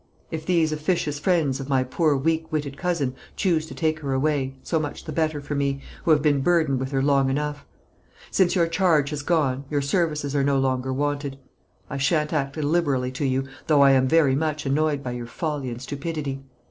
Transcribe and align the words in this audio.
If 0.31 0.47
these 0.47 0.71
officious 0.71 1.19
friends 1.19 1.59
of 1.59 1.69
my 1.69 1.83
poor 1.83 2.15
weak 2.17 2.51
witted 2.51 2.75
cousin 2.75 3.13
choose 3.35 3.67
to 3.67 3.75
take 3.75 3.99
her 3.99 4.13
away, 4.13 4.55
so 4.63 4.79
much 4.79 5.03
the 5.03 5.11
better 5.11 5.39
for 5.39 5.53
me, 5.53 5.79
who 6.05 6.09
have 6.09 6.23
been 6.23 6.41
burdened 6.41 6.79
with 6.79 6.89
her 6.89 7.03
long 7.03 7.29
enough. 7.29 7.67
Since 8.31 8.55
your 8.55 8.65
charge 8.65 9.11
has 9.11 9.21
gone, 9.21 9.63
your 9.69 9.83
services 9.83 10.35
are 10.35 10.43
no 10.43 10.57
longer 10.57 10.91
wanted. 10.91 11.37
I 11.87 11.97
shan't 11.97 12.33
act 12.33 12.57
illiberally 12.57 13.11
to 13.11 13.25
you, 13.25 13.43
though 13.67 13.83
I 13.83 13.91
am 13.91 14.07
very 14.07 14.33
much 14.33 14.65
annoyed 14.65 15.03
by 15.03 15.11
your 15.11 15.27
folly 15.27 15.69
and 15.69 15.79
stupidity. 15.79 16.41